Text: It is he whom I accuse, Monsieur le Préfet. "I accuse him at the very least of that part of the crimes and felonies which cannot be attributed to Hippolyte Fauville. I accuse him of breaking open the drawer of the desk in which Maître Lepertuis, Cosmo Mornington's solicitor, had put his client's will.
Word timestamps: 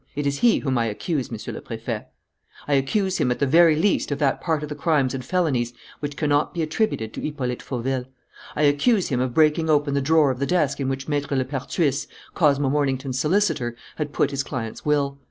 It 0.15 0.25
is 0.25 0.39
he 0.39 0.57
whom 0.57 0.79
I 0.79 0.85
accuse, 0.85 1.29
Monsieur 1.29 1.53
le 1.53 1.61
Préfet. 1.61 2.05
"I 2.67 2.73
accuse 2.73 3.19
him 3.19 3.29
at 3.29 3.37
the 3.37 3.45
very 3.45 3.75
least 3.75 4.09
of 4.09 4.17
that 4.17 4.41
part 4.41 4.63
of 4.63 4.69
the 4.69 4.73
crimes 4.73 5.13
and 5.13 5.23
felonies 5.23 5.73
which 5.99 6.17
cannot 6.17 6.55
be 6.55 6.63
attributed 6.63 7.13
to 7.13 7.21
Hippolyte 7.21 7.61
Fauville. 7.61 8.05
I 8.55 8.63
accuse 8.63 9.09
him 9.09 9.19
of 9.19 9.35
breaking 9.35 9.69
open 9.69 9.93
the 9.93 10.01
drawer 10.01 10.31
of 10.31 10.39
the 10.39 10.47
desk 10.47 10.79
in 10.79 10.89
which 10.89 11.05
Maître 11.05 11.37
Lepertuis, 11.37 12.07
Cosmo 12.33 12.67
Mornington's 12.67 13.19
solicitor, 13.19 13.75
had 13.97 14.11
put 14.11 14.31
his 14.31 14.41
client's 14.41 14.83
will. 14.83 15.19